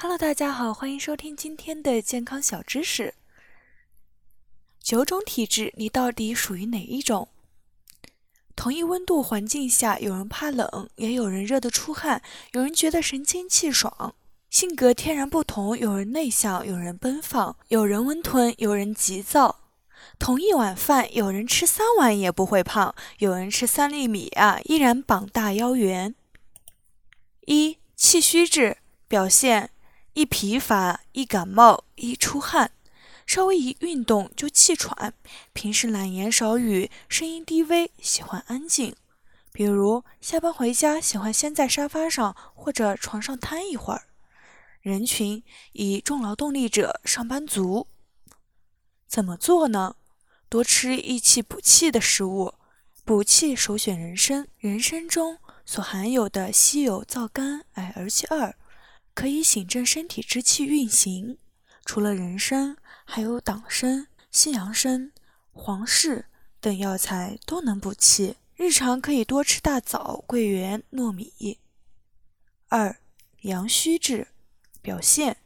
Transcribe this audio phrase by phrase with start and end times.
[0.00, 3.14] Hello，大家好，欢迎收听今天的健康小知识。
[4.80, 7.26] 九种体质，你到底属于哪一种？
[8.54, 12.22] 同一温度环境下，有人怕冷，也有人热得出汗，
[12.52, 14.14] 有人觉得神清气爽。
[14.50, 19.64] 性格天然不同，有人内向，有人奔放，有人温吞，有人急躁。
[20.16, 26.14] 同一碗饭，有人吃三碗也不会胖，有人吃三粒米啊依然膀大腰圆。
[27.46, 28.78] 一气虚质
[29.08, 29.70] 表现。
[30.18, 32.72] 一疲乏，一感冒，一出汗，
[33.24, 35.14] 稍微一运动就气喘。
[35.52, 38.96] 平时懒言少语，声音低微，喜欢安静。
[39.52, 44.08] 比如下班回家，喜欢先在沙发上或者床上瘫一会儿。
[44.80, 47.86] 人群以重劳动力者、上班族。
[49.06, 49.94] 怎么做呢？
[50.48, 52.54] 多吃益气补气的食物，
[53.04, 54.48] 补气首选人参。
[54.58, 58.56] 人参中所含有的稀有皂苷、矮而气二。
[59.18, 61.38] 可以醒振身体之气运行。
[61.84, 65.10] 除了人参，还有党参、西洋参、
[65.50, 66.26] 黄芪
[66.60, 68.36] 等药材都能补气。
[68.54, 71.58] 日常可以多吃大枣、桂圆、糯米。
[72.68, 73.00] 二、
[73.40, 74.28] 阳虚质
[74.80, 75.38] 表现：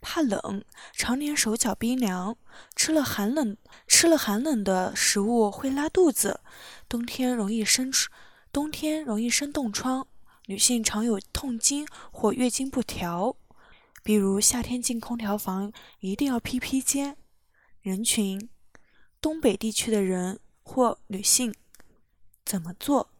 [0.00, 0.64] 怕冷，
[0.94, 2.34] 常年手脚冰凉，
[2.74, 6.40] 吃了寒冷吃了寒冷的食物会拉肚子，
[6.88, 7.92] 冬天容易生
[8.50, 10.06] 冬天容易生冻疮。
[10.48, 13.36] 女性常有痛经或月经不调，
[14.02, 17.18] 比如夏天进空调房一定要披披肩。
[17.82, 18.48] 人群：
[19.20, 21.54] 东北地区的人或女性。
[22.46, 23.10] 怎么做？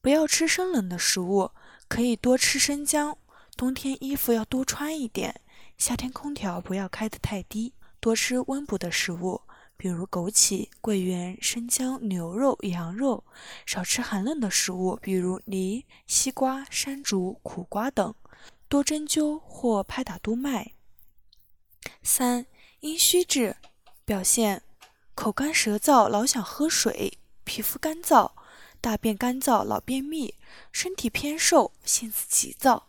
[0.00, 1.52] 不要吃生冷的食物，
[1.86, 3.16] 可以多吃生姜。
[3.56, 5.40] 冬天衣服要多穿一点，
[5.76, 7.72] 夏天空调不要开得太低。
[8.00, 9.42] 多吃温补的食物。
[9.78, 13.22] 比如枸杞、桂圆、生姜、牛肉、羊肉，
[13.64, 18.12] 少吃寒冷的食物，比如梨、西瓜、山竹、苦瓜等，
[18.68, 20.72] 多针灸或拍打督脉。
[22.02, 22.44] 三、
[22.80, 23.56] 阴虚质
[24.04, 24.62] 表现：
[25.14, 27.12] 口干舌燥，老想喝水；
[27.44, 28.32] 皮肤干燥，
[28.80, 30.34] 大便干燥，老便秘；
[30.72, 32.88] 身体偏瘦，性子急躁。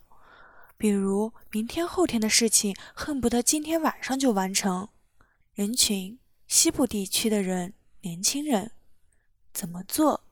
[0.75, 4.89] 比如明天、后天的事情，恨不得今天晚上就完成。
[5.53, 6.17] 人群。
[6.49, 8.71] 西部地区的人，年轻人
[9.53, 10.23] 怎么做？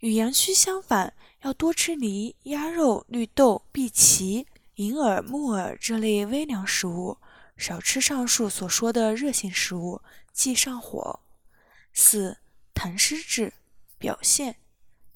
[0.00, 7.16] 与阳虚相反，要多吃梨、鸭肉、绿豆、碧荠、银耳、木耳这类微凉食物，
[7.56, 10.02] 少吃上述所说的热性食物，
[10.34, 11.20] 忌上火。
[11.94, 12.36] 四、
[12.74, 13.54] 痰湿质
[13.96, 14.56] 表现：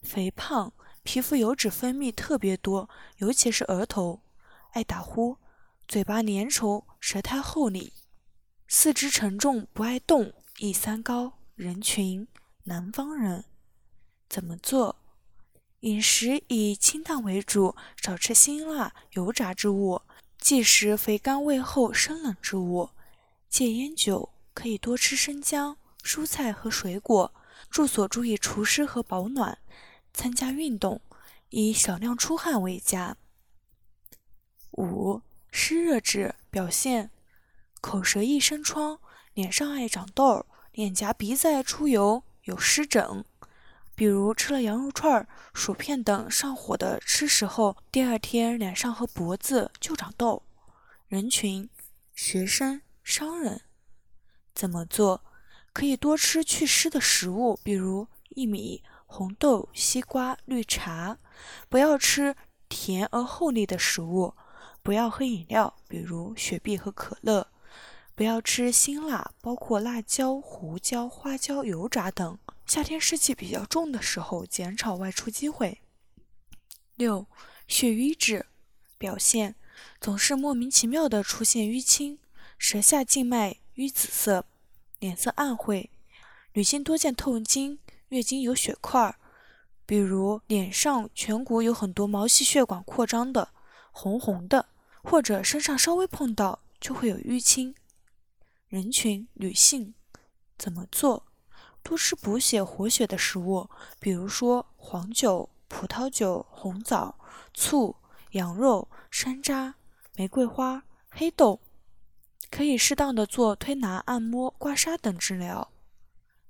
[0.01, 4.23] 肥胖，皮肤油脂分泌特别多，尤其是额头，
[4.71, 5.37] 爱打呼，
[5.87, 7.93] 嘴巴粘稠，舌苔厚腻。
[8.71, 11.39] 四肢沉重，不爱动，易三高。
[11.55, 12.29] 人群：
[12.65, 13.47] 南方人。
[14.29, 14.97] 怎么做？
[15.81, 20.03] 饮食以清淡为主，少吃辛辣、油炸之物，
[20.39, 22.91] 忌食肥甘味厚、生冷之物。
[23.49, 27.35] 戒烟酒，可以多吃生姜、蔬菜和水果。
[27.71, 29.57] 住所注意除湿和保暖。
[30.13, 31.01] 参加运动，
[31.49, 33.17] 以少量出汗为佳。
[34.73, 37.11] 五、湿热质表现。
[37.81, 38.99] 口舌易生疮，
[39.35, 43.25] 脸上爱长痘，脸颊、鼻子爱出油，有湿疹。
[43.95, 50.43] 比如吃了羊肉串、薯片等上火的吃食后，第二天脸上和脖子就长痘。
[51.09, 51.69] 人群：
[52.15, 53.63] 学生、商人。
[54.55, 55.25] 怎么做？
[55.73, 61.19] 可以多吃祛湿的食物，比如薏米、红豆、西瓜、绿茶。
[61.69, 62.35] 不要吃
[62.69, 64.35] 甜而厚腻的食物，
[64.83, 67.49] 不要喝饮料，比如雪碧和可乐。
[68.19, 72.37] 不要吃辛辣，包括辣椒、胡椒、花椒、油炸等。
[72.67, 75.81] 夏天湿气比较重的时候，减少外出机会。
[76.97, 77.29] 六、
[77.69, 78.47] 血瘀质
[78.99, 79.55] 表现
[80.01, 82.19] 总是莫名其妙的出现淤青，
[82.59, 84.47] 舌下静脉瘀紫色，
[84.99, 85.89] 脸色暗灰。
[86.55, 89.15] 女性多见痛经、月经有血块，
[89.87, 93.51] 比如脸上、颧骨有很多毛细血管扩张的，
[93.93, 94.67] 红红的，
[95.05, 97.77] 或者身上稍微碰到就会有淤青。
[98.69, 99.95] 人群女性
[100.59, 101.25] 怎么做？
[101.83, 107.19] 多吃补血活血的食物，比如说黄酒、葡萄酒、红枣、
[107.55, 107.97] 醋、
[108.33, 109.73] 羊肉、山楂、
[110.17, 111.63] 玫瑰花、黑豆，
[112.51, 115.71] 可以适当的做推拿、按摩、刮痧等治疗。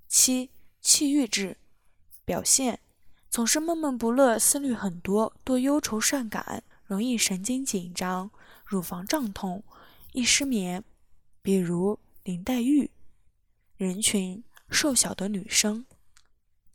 [0.08, 0.50] 七
[0.80, 1.56] 气郁质
[2.24, 2.80] 表现
[3.30, 8.28] 总是闷闷不乐，思虑很多，多忧愁善感，容易神经紧张，
[8.64, 9.62] 乳房胀痛，
[10.14, 10.82] 易失眠，
[11.40, 12.00] 比如。
[12.28, 12.90] 林黛玉，
[13.78, 15.86] 人群瘦小的女生，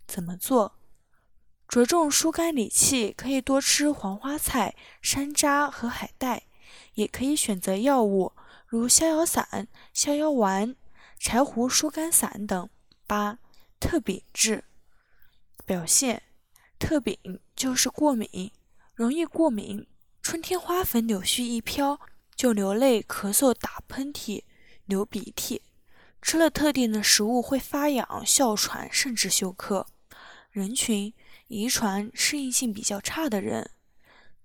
[0.07, 0.79] 怎么做？
[1.67, 6.47] 着重疏肝理气，可以多吃黄花菜、山楂和海带，
[6.95, 8.33] 也可以选择药物，
[8.65, 10.75] 如逍遥散、逍遥丸、
[11.19, 12.67] 柴胡疏肝散等。
[13.05, 13.37] 八、
[13.79, 14.63] 特禀质
[15.67, 16.23] 表现：
[16.79, 17.15] 特禀
[17.55, 18.51] 就是过敏，
[18.95, 19.85] 容易过敏。
[20.23, 21.99] 春天花粉柳絮一飘，
[22.35, 24.41] 就流泪、咳嗽、打喷嚏、
[24.85, 25.61] 流鼻涕。
[26.21, 29.87] 吃了特定的食物会发痒、哮喘，甚至休克。
[30.51, 31.13] 人群：
[31.47, 33.71] 遗传、适应性比较差的人。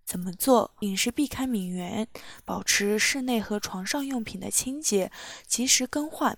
[0.04, 0.74] 怎么做？
[0.80, 2.08] 饮食避开敏源，
[2.44, 5.12] 保持室内和床上用品的清洁，
[5.46, 6.36] 及时更换。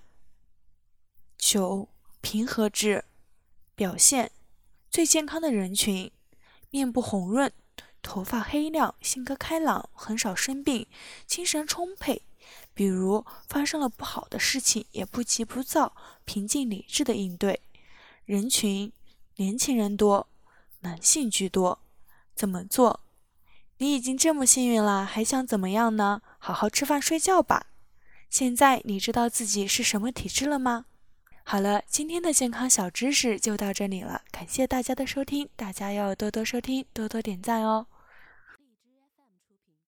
[1.39, 1.89] 九、
[2.21, 3.05] 平和质
[3.75, 4.33] 表现：
[4.91, 6.11] 最健康的人群，
[6.71, 7.51] 面部红润，
[8.03, 10.87] 头发黑亮，性格开朗，很少生病，
[11.27, 12.23] 精神充沛。
[12.75, 15.95] 比如发生了不好的事情，也不急不躁，
[16.25, 17.61] 平静理智的应对。
[18.25, 18.93] 人群
[19.37, 20.29] 年轻人多，
[20.81, 21.81] 男性居多。
[22.35, 23.01] 怎么做？
[23.79, 26.23] 你已经这么幸运了，还想怎么样呢？
[26.39, 27.67] 好好吃饭睡觉吧。
[28.29, 30.87] 现在你知道自己是什么体质了吗？
[31.43, 37.87] 好了，今天的健康小知识就到这里了，感谢大家的收听，大家要多多收听，多多点赞哦。